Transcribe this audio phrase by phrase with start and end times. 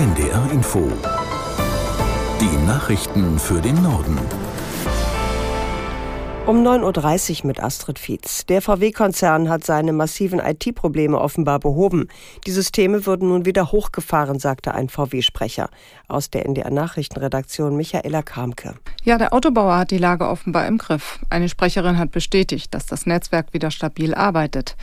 [0.00, 0.90] NDR Info.
[2.40, 4.18] Die Nachrichten für den Norden.
[6.46, 8.46] Um 9.30 Uhr mit Astrid Fietz.
[8.46, 12.08] Der VW-Konzern hat seine massiven IT-Probleme offenbar behoben.
[12.46, 15.68] Die Systeme würden nun wieder hochgefahren, sagte ein VW-Sprecher.
[16.08, 18.76] Aus der NDR-Nachrichtenredaktion Michaela Kramke.
[19.04, 21.18] Ja, der Autobauer hat die Lage offenbar im Griff.
[21.28, 24.76] Eine Sprecherin hat bestätigt, dass das Netzwerk wieder stabil arbeitet.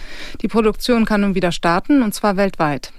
[0.43, 2.93] Die Produktion kann nun wieder starten, und zwar weltweit.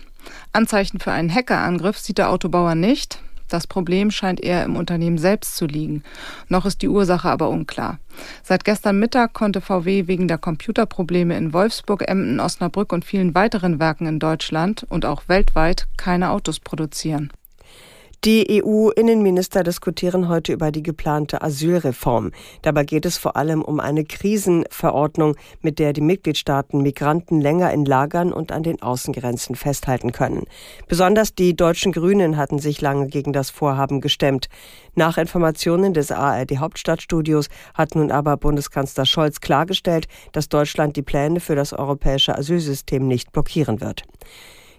[0.52, 3.20] Anzeichen für einen Hackerangriff sieht der Autobauer nicht.
[3.48, 6.02] Das Problem scheint eher im Unternehmen selbst zu liegen.
[6.48, 7.98] Noch ist die Ursache aber unklar.
[8.42, 13.80] Seit gestern Mittag konnte VW wegen der Computerprobleme in Wolfsburg, Emden, Osnabrück und vielen weiteren
[13.80, 17.30] Werken in Deutschland und auch weltweit keine Autos produzieren.
[18.24, 22.32] Die EU-Innenminister diskutieren heute über die geplante Asylreform.
[22.62, 27.84] Dabei geht es vor allem um eine Krisenverordnung, mit der die Mitgliedstaaten Migranten länger in
[27.84, 30.46] Lagern und an den Außengrenzen festhalten können.
[30.88, 34.48] Besonders die deutschen Grünen hatten sich lange gegen das Vorhaben gestemmt.
[34.96, 41.38] Nach Informationen des ARD Hauptstadtstudios hat nun aber Bundeskanzler Scholz klargestellt, dass Deutschland die Pläne
[41.38, 44.02] für das europäische Asylsystem nicht blockieren wird.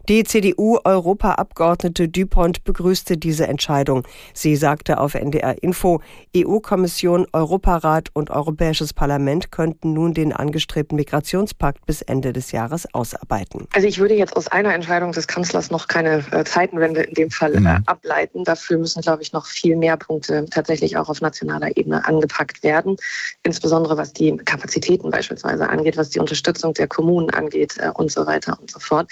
[0.09, 4.07] Die CDU-Europaabgeordnete Dupont begrüßte diese Entscheidung.
[4.33, 6.01] Sie sagte auf NDR Info,
[6.35, 13.67] EU-Kommission, Europarat und Europäisches Parlament könnten nun den angestrebten Migrationspakt bis Ende des Jahres ausarbeiten.
[13.75, 17.29] Also ich würde jetzt aus einer Entscheidung des Kanzlers noch keine äh, Zeitenwende in dem
[17.29, 17.83] Fall äh, mhm.
[17.85, 18.43] ableiten.
[18.45, 22.95] Dafür müssen, glaube ich, noch viel mehr Punkte tatsächlich auch auf nationaler Ebene angepackt werden.
[23.43, 28.25] Insbesondere was die Kapazitäten beispielsweise angeht, was die Unterstützung der Kommunen angeht äh, und so
[28.25, 29.11] weiter und so fort.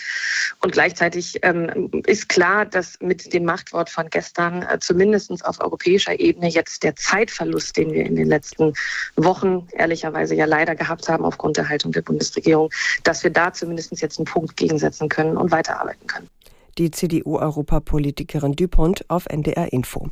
[0.64, 6.18] Und gleichzeitig ähm, ist klar, dass mit dem Machtwort von gestern äh, zumindest auf europäischer
[6.18, 8.72] Ebene jetzt der Zeitverlust, den wir in den letzten
[9.18, 12.70] Wochen ehrlicherweise ja leider gehabt haben aufgrund der Haltung der Bundesregierung,
[13.04, 16.30] dass wir da zumindest jetzt einen Punkt gegensetzen können und weiterarbeiten können.
[16.78, 20.10] Die CDU-Europapolitikerin Dupont auf NDR Info.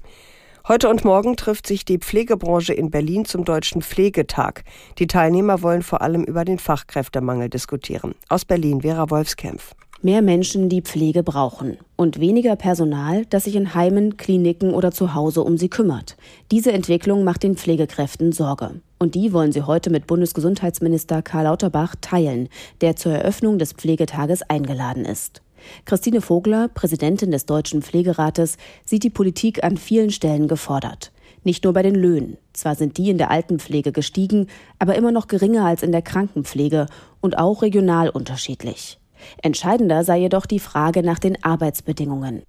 [0.67, 4.63] Heute und morgen trifft sich die Pflegebranche in Berlin zum Deutschen Pflegetag.
[4.97, 8.15] Die Teilnehmer wollen vor allem über den Fachkräftemangel diskutieren.
[8.29, 9.75] Aus Berlin Vera Wolfskämpf.
[10.05, 15.15] Mehr Menschen, die Pflege brauchen und weniger Personal, das sich in Heimen, Kliniken oder zu
[15.15, 16.15] Hause um sie kümmert.
[16.51, 18.81] Diese Entwicklung macht den Pflegekräften Sorge.
[18.99, 22.49] Und die wollen sie heute mit Bundesgesundheitsminister Karl Lauterbach teilen,
[22.81, 25.41] der zur Eröffnung des Pflegetages eingeladen ist.
[25.85, 31.11] Christine Vogler, Präsidentin des Deutschen Pflegerates, sieht die Politik an vielen Stellen gefordert.
[31.43, 32.37] Nicht nur bei den Löhnen.
[32.53, 36.85] Zwar sind die in der Altenpflege gestiegen, aber immer noch geringer als in der Krankenpflege
[37.21, 38.99] und auch regional unterschiedlich.
[39.41, 42.43] Entscheidender sei jedoch die Frage nach den Arbeitsbedingungen.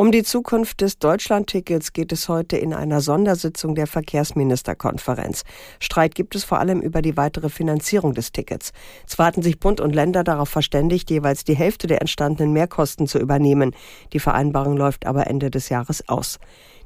[0.00, 5.44] Um die Zukunft des Deutschlandtickets geht es heute in einer Sondersitzung der Verkehrsministerkonferenz.
[5.78, 8.72] Streit gibt es vor allem über die weitere Finanzierung des Tickets.
[9.06, 13.18] Zwar hatten sich Bund und Länder darauf verständigt, jeweils die Hälfte der entstandenen Mehrkosten zu
[13.18, 13.76] übernehmen.
[14.14, 16.38] Die Vereinbarung läuft aber Ende des Jahres aus.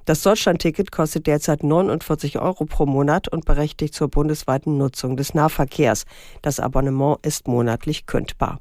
[0.06, 6.04] Das Deutschlandticket kostet derzeit 49 Euro pro Monat und berechtigt zur bundesweiten Nutzung des Nahverkehrs.
[6.42, 8.58] Das Abonnement ist monatlich kündbar.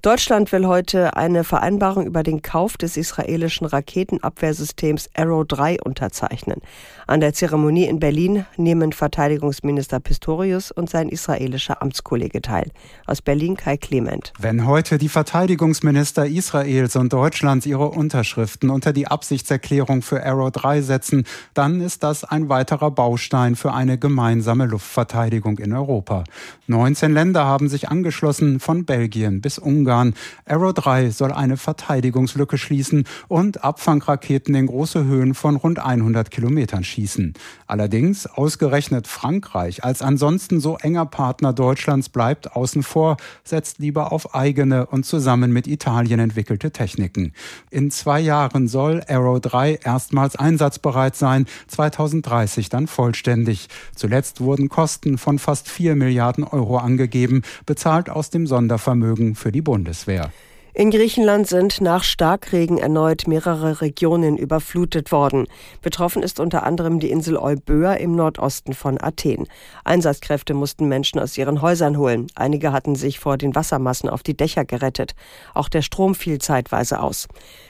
[0.00, 6.60] Deutschland will heute eine Vereinbarung über den Kauf des israelischen Raketenabwehrsystems Arrow 3 unterzeichnen.
[7.08, 12.70] An der Zeremonie in Berlin nehmen Verteidigungsminister Pistorius und sein israelischer Amtskollege teil.
[13.06, 14.32] Aus Berlin Kai Clement.
[14.38, 20.80] Wenn heute die Verteidigungsminister Israels und Deutschlands ihre Unterschriften unter die Absichtserklärung für Arrow 3
[20.80, 26.22] setzen, dann ist das ein weiterer Baustein für eine gemeinsame Luftverteidigung in Europa.
[26.68, 29.87] 19 Länder haben sich angeschlossen, von Belgien bis Ungarn.
[29.88, 30.14] Ungarn.
[30.44, 36.84] Arrow 3 soll eine Verteidigungslücke schließen und Abfangraketen in große Höhen von rund 100 Kilometern
[36.84, 37.32] schießen.
[37.66, 44.34] Allerdings ausgerechnet Frankreich als ansonsten so enger Partner Deutschlands bleibt außen vor, setzt lieber auf
[44.34, 47.32] eigene und zusammen mit Italien entwickelte Techniken.
[47.70, 53.68] In zwei Jahren soll Arrow 3 erstmals einsatzbereit sein, 2030 dann vollständig.
[53.94, 59.62] Zuletzt wurden Kosten von fast 4 Milliarden Euro angegeben, bezahlt aus dem Sondervermögen für die
[59.62, 59.77] Bundeswehr.
[59.78, 60.32] Bundeswehr.
[60.80, 65.48] In Griechenland sind nach Starkregen erneut mehrere Regionen überflutet worden.
[65.82, 69.48] Betroffen ist unter anderem die Insel Euböa im Nordosten von Athen.
[69.82, 72.28] Einsatzkräfte mussten Menschen aus ihren Häusern holen.
[72.36, 75.16] Einige hatten sich vor den Wassermassen auf die Dächer gerettet.
[75.52, 77.26] Auch der Strom fiel zeitweise aus.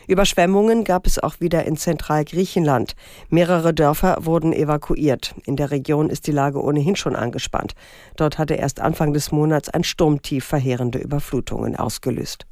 [0.07, 2.95] Überschwemmungen gab es auch wieder in Zentralgriechenland.
[3.31, 5.35] Mehrere Dörfer wurden evakuiert.
[5.47, 7.73] In der Region ist die Lage ohnehin schon angespannt.
[8.17, 12.45] Dort hatte erst Anfang des Monats ein Sturmtief verheerende Überflutungen ausgelöst.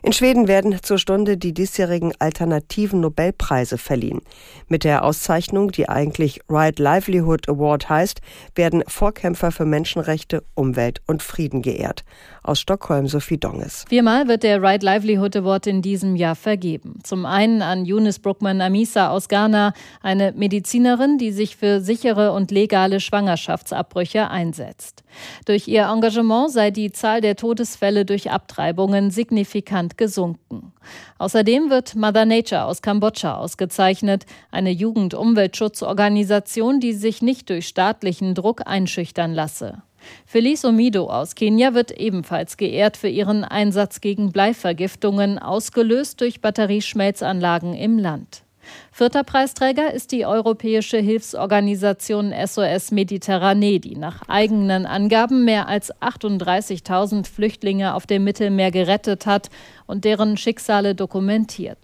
[0.00, 4.20] In Schweden werden zur Stunde die diesjährigen alternativen Nobelpreise verliehen.
[4.68, 8.20] Mit der Auszeichnung, die eigentlich Right Livelihood Award heißt,
[8.54, 12.04] werden Vorkämpfer für Menschenrechte, Umwelt und Frieden geehrt.
[12.44, 13.84] Aus Stockholm Sophie Donges.
[13.88, 17.00] Viermal wird der Right Livelihood Award in diesem Jahr vergeben.
[17.02, 22.52] Zum einen an Eunice Brookman Amisa aus Ghana, eine Medizinerin, die sich für sichere und
[22.52, 25.02] legale Schwangerschaftsabbrüche einsetzt.
[25.44, 30.72] Durch ihr Engagement sei die Zahl der Todesfälle durch Abtreibungen signifikant Prozent gesunken.
[31.18, 38.62] Außerdem wird Mother Nature aus Kambodscha ausgezeichnet, eine Jugendumweltschutzorganisation, die sich nicht durch staatlichen Druck
[38.66, 39.82] einschüchtern lasse.
[40.26, 47.74] Felice Omido aus Kenia wird ebenfalls geehrt für ihren Einsatz gegen Bleivergiftungen, ausgelöst durch Batterieschmelzanlagen
[47.74, 48.42] im Land.
[48.92, 57.26] Vierter Preisträger ist die europäische Hilfsorganisation SOS Mediterranee, die nach eigenen Angaben mehr als 38.000
[57.26, 59.50] Flüchtlinge auf dem Mittelmeer gerettet hat
[59.86, 61.78] und deren Schicksale dokumentiert.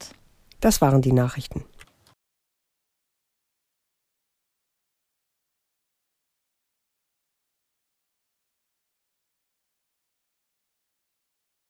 [0.61, 1.65] Das waren die Nachrichten.